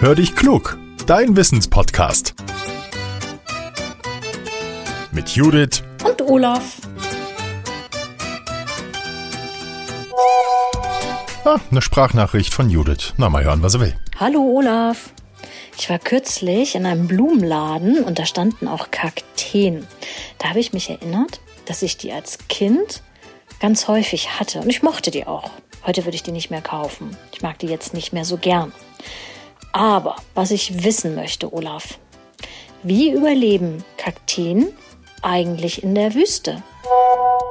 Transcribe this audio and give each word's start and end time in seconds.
Hör 0.00 0.14
dich 0.14 0.36
klug, 0.36 0.78
dein 1.06 1.36
Wissenspodcast. 1.36 2.36
Mit 5.10 5.30
Judith 5.30 5.82
und 6.04 6.22
Olaf. 6.22 6.76
Ah, 11.44 11.56
eine 11.68 11.82
Sprachnachricht 11.82 12.54
von 12.54 12.70
Judith. 12.70 13.14
Na, 13.16 13.28
mal 13.28 13.42
hören, 13.42 13.60
was 13.64 13.74
er 13.74 13.80
will. 13.80 13.96
Hallo 14.20 14.40
Olaf. 14.40 15.12
Ich 15.76 15.90
war 15.90 15.98
kürzlich 15.98 16.76
in 16.76 16.86
einem 16.86 17.08
Blumenladen 17.08 18.04
und 18.04 18.20
da 18.20 18.24
standen 18.24 18.68
auch 18.68 18.92
Kakteen. 18.92 19.84
Da 20.38 20.50
habe 20.50 20.60
ich 20.60 20.72
mich 20.72 20.90
erinnert, 20.90 21.40
dass 21.66 21.82
ich 21.82 21.96
die 21.96 22.12
als 22.12 22.38
Kind 22.46 23.02
ganz 23.58 23.88
häufig 23.88 24.38
hatte 24.38 24.60
und 24.60 24.70
ich 24.70 24.84
mochte 24.84 25.10
die 25.10 25.26
auch. 25.26 25.50
Heute 25.84 26.04
würde 26.04 26.14
ich 26.14 26.22
die 26.22 26.30
nicht 26.30 26.50
mehr 26.50 26.62
kaufen. 26.62 27.16
Ich 27.32 27.42
mag 27.42 27.58
die 27.58 27.66
jetzt 27.66 27.94
nicht 27.94 28.12
mehr 28.12 28.24
so 28.24 28.36
gern. 28.36 28.72
Aber 29.72 30.16
was 30.34 30.50
ich 30.50 30.84
wissen 30.84 31.14
möchte, 31.14 31.52
Olaf, 31.52 31.98
wie 32.82 33.10
überleben 33.10 33.84
Kakteen 33.96 34.68
eigentlich 35.22 35.82
in 35.82 35.94
der 35.94 36.14
Wüste? 36.14 36.62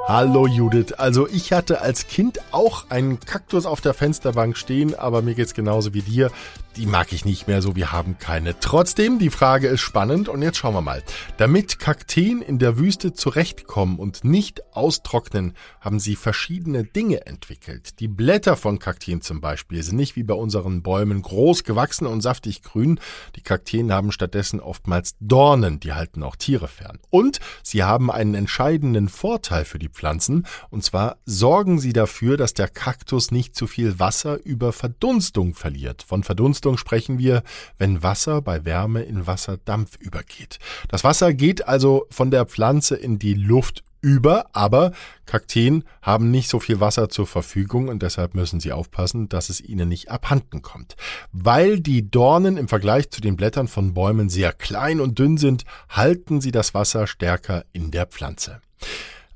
Hallo 0.10 0.48
Judith, 0.48 0.94
also 0.94 1.28
ich 1.28 1.52
hatte 1.52 1.82
als 1.82 2.08
Kind 2.08 2.40
auch 2.54 2.90
einen 2.90 3.20
Kaktus 3.20 3.66
auf 3.66 3.82
der 3.82 3.94
Fensterbank 3.94 4.56
stehen, 4.56 4.96
aber 4.96 5.22
mir 5.22 5.36
geht's 5.36 5.54
genauso 5.54 5.94
wie 5.94 6.02
dir. 6.02 6.32
Die 6.78 6.86
mag 6.86 7.12
ich 7.12 7.26
nicht 7.26 7.48
mehr 7.48 7.62
so, 7.62 7.76
wir 7.76 7.92
haben 7.92 8.18
keine. 8.20 8.58
Trotzdem, 8.60 9.18
die 9.18 9.32
Frage 9.32 9.68
ist 9.68 9.82
spannend 9.82 10.30
und 10.30 10.44
jetzt 10.44 10.60
schauen 10.60 10.76
wir 10.76 10.82
mal. 10.82 11.04
Damit 11.38 11.80
Kakteen 11.80 12.42
in 12.42 12.60
der 12.60 12.78
Wüste 12.78 13.14
zurechtkommen 13.14 13.98
und 13.98 14.24
nicht 14.24 14.62
austrocknen, 14.74 15.56
haben 15.82 16.00
sie 16.00 16.16
verschiedene 16.16 16.84
Dinge 16.84 17.26
entwickelt. 17.26 18.00
Die 18.00 18.08
Blätter 18.08 18.56
von 18.56 18.78
Kakteen 18.78 19.22
zum 19.22 19.42
Beispiel 19.42 19.82
sind 19.82 19.98
nicht 19.98 20.16
wie 20.16 20.24
bei 20.24 20.36
unseren 20.36 20.84
Bäumen 20.84 21.24
groß 21.24 21.64
gewachsen 21.64 22.06
und 22.06 22.22
saftig 22.22 22.62
grün. 22.62 23.00
Die 23.36 23.42
Kakteen 23.42 23.92
haben 23.92 24.12
stattdessen 24.12 24.60
oftmals 24.60 25.16
Dornen, 25.20 25.80
die 25.80 25.94
halten 25.94 26.22
auch 26.22 26.36
Tiere 26.36 26.68
fern. 26.68 27.00
Und 27.10 27.40
sie 27.64 27.84
haben 27.84 28.12
einen 28.12 28.36
entscheidenden 28.36 29.10
Vorteil 29.10 29.66
für 29.66 29.80
die 29.80 29.90
Pflanzen, 29.98 30.46
und 30.70 30.84
zwar 30.84 31.18
sorgen 31.26 31.80
sie 31.80 31.92
dafür, 31.92 32.38
dass 32.38 32.54
der 32.54 32.68
Kaktus 32.68 33.32
nicht 33.32 33.56
zu 33.56 33.68
viel 33.68 34.00
Wasser 34.00 34.40
über 34.46 34.72
Verdunstung 34.72 35.56
verliert. 35.56 36.04
Von 36.04 36.24
Verdunstung 36.24 36.78
sprechen 36.78 37.18
wir, 37.18 37.44
wenn 37.78 38.04
Wasser 38.04 38.42
bei 38.42 38.64
Wärme 38.64 39.02
in 39.02 39.26
Wasserdampf 39.26 39.98
übergeht. 39.98 40.60
Das 40.88 41.04
Wasser 41.04 41.34
geht 41.34 41.68
also 41.68 42.06
von 42.12 42.32
der 42.32 42.46
Pflanze 42.46 42.96
in 42.96 43.18
die 43.18 43.34
Luft 43.34 43.84
über, 44.02 44.46
aber 44.54 44.92
Kakteen 45.26 45.84
haben 46.02 46.32
nicht 46.32 46.50
so 46.50 46.60
viel 46.60 46.80
Wasser 46.80 47.10
zur 47.10 47.28
Verfügung 47.28 47.88
und 47.88 48.02
deshalb 48.04 48.36
müssen 48.36 48.60
sie 48.60 48.72
aufpassen, 48.72 49.28
dass 49.28 49.50
es 49.50 49.60
ihnen 49.60 49.90
nicht 49.90 50.10
abhanden 50.10 50.62
kommt. 50.62 50.96
Weil 51.32 51.80
die 51.80 52.10
Dornen 52.10 52.58
im 52.58 52.68
Vergleich 52.68 53.10
zu 53.10 53.22
den 53.22 53.36
Blättern 53.36 53.68
von 53.68 53.94
Bäumen 53.94 54.30
sehr 54.30 54.54
klein 54.54 55.02
und 55.02 55.20
dünn 55.20 55.38
sind, 55.38 55.66
halten 55.90 56.42
sie 56.42 56.52
das 56.52 56.74
Wasser 56.74 57.08
stärker 57.08 57.66
in 57.74 57.92
der 57.92 58.06
Pflanze. 58.06 58.62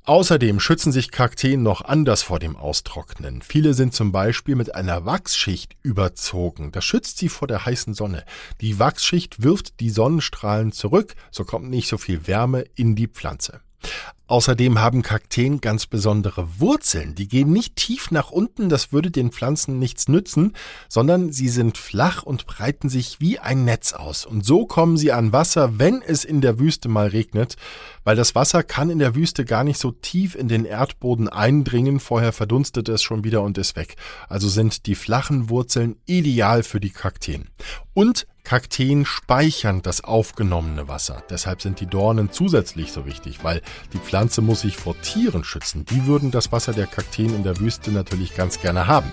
Außerdem 0.03 0.59
schützen 0.59 0.91
sich 0.91 1.11
Kakteen 1.11 1.61
noch 1.61 1.81
anders 1.81 2.23
vor 2.23 2.39
dem 2.39 2.55
Austrocknen. 2.55 3.43
Viele 3.43 3.75
sind 3.75 3.93
zum 3.93 4.11
Beispiel 4.11 4.55
mit 4.55 4.73
einer 4.73 5.05
Wachsschicht 5.05 5.75
überzogen. 5.83 6.71
Das 6.71 6.83
schützt 6.83 7.19
sie 7.19 7.29
vor 7.29 7.47
der 7.47 7.65
heißen 7.65 7.93
Sonne. 7.93 8.25
Die 8.61 8.79
Wachsschicht 8.79 9.43
wirft 9.43 9.79
die 9.79 9.91
Sonnenstrahlen 9.91 10.71
zurück, 10.71 11.13
so 11.29 11.45
kommt 11.45 11.69
nicht 11.69 11.87
so 11.87 11.99
viel 11.99 12.25
Wärme 12.25 12.65
in 12.73 12.95
die 12.95 13.07
Pflanze. 13.07 13.61
Außerdem 14.31 14.79
haben 14.79 15.01
Kakteen 15.01 15.59
ganz 15.59 15.87
besondere 15.87 16.47
Wurzeln. 16.57 17.15
Die 17.15 17.27
gehen 17.27 17.51
nicht 17.51 17.75
tief 17.75 18.11
nach 18.11 18.31
unten, 18.31 18.69
das 18.69 18.93
würde 18.93 19.11
den 19.11 19.29
Pflanzen 19.29 19.77
nichts 19.77 20.07
nützen, 20.07 20.53
sondern 20.87 21.33
sie 21.33 21.49
sind 21.49 21.77
flach 21.77 22.23
und 22.23 22.45
breiten 22.45 22.87
sich 22.87 23.19
wie 23.19 23.39
ein 23.39 23.65
Netz 23.65 23.91
aus. 23.91 24.25
Und 24.25 24.45
so 24.45 24.65
kommen 24.65 24.95
sie 24.95 25.11
an 25.11 25.33
Wasser, 25.33 25.79
wenn 25.79 26.01
es 26.01 26.23
in 26.23 26.39
der 26.39 26.59
Wüste 26.59 26.87
mal 26.87 27.07
regnet, 27.07 27.57
weil 28.05 28.15
das 28.15 28.33
Wasser 28.33 28.63
kann 28.63 28.89
in 28.89 28.99
der 28.99 29.15
Wüste 29.15 29.43
gar 29.43 29.65
nicht 29.65 29.81
so 29.81 29.91
tief 29.91 30.35
in 30.35 30.47
den 30.47 30.63
Erdboden 30.63 31.27
eindringen, 31.27 31.99
vorher 31.99 32.31
verdunstet 32.31 32.87
es 32.87 33.03
schon 33.03 33.25
wieder 33.25 33.41
und 33.41 33.57
ist 33.57 33.75
weg. 33.75 33.97
Also 34.29 34.47
sind 34.47 34.85
die 34.85 34.95
flachen 34.95 35.49
Wurzeln 35.49 35.97
ideal 36.05 36.63
für 36.63 36.79
die 36.79 36.91
Kakteen. 36.91 37.49
Und 37.93 38.25
Kakteen 38.43 39.05
speichern 39.05 39.81
das 39.81 40.03
aufgenommene 40.03 40.87
Wasser. 40.87 41.23
Deshalb 41.29 41.61
sind 41.61 41.79
die 41.79 41.85
Dornen 41.85 42.31
zusätzlich 42.31 42.91
so 42.91 43.05
wichtig, 43.05 43.43
weil 43.43 43.61
die 43.93 43.99
Pflanze 43.99 44.41
muss 44.41 44.61
sich 44.61 44.77
vor 44.77 44.99
Tieren 45.01 45.43
schützen. 45.43 45.85
Die 45.85 46.07
würden 46.07 46.31
das 46.31 46.51
Wasser 46.51 46.73
der 46.73 46.87
Kakteen 46.87 47.35
in 47.35 47.43
der 47.43 47.59
Wüste 47.59 47.91
natürlich 47.91 48.35
ganz 48.35 48.59
gerne 48.59 48.87
haben. 48.87 49.11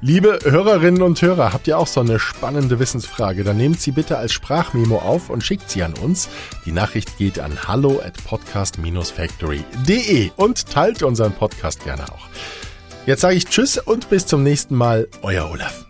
Liebe 0.00 0.38
Hörerinnen 0.44 1.02
und 1.02 1.20
Hörer, 1.20 1.52
habt 1.52 1.66
ihr 1.66 1.76
auch 1.76 1.88
so 1.88 2.00
eine 2.00 2.20
spannende 2.20 2.78
Wissensfrage? 2.78 3.42
Dann 3.42 3.56
nehmt 3.56 3.80
sie 3.80 3.90
bitte 3.90 4.16
als 4.16 4.32
Sprachmemo 4.32 4.98
auf 4.98 5.28
und 5.28 5.42
schickt 5.42 5.68
sie 5.70 5.82
an 5.82 5.94
uns. 5.94 6.28
Die 6.64 6.72
Nachricht 6.72 7.18
geht 7.18 7.40
an 7.40 7.66
hallo 7.66 8.00
at 8.04 8.14
podcast-factory.de 8.24 10.30
und 10.36 10.70
teilt 10.70 11.02
unseren 11.02 11.32
Podcast 11.32 11.82
gerne 11.82 12.04
auch. 12.12 12.28
Jetzt 13.06 13.22
sage 13.22 13.34
ich 13.34 13.46
Tschüss 13.46 13.78
und 13.78 14.08
bis 14.08 14.26
zum 14.26 14.44
nächsten 14.44 14.76
Mal, 14.76 15.08
euer 15.22 15.50
Olaf. 15.50 15.88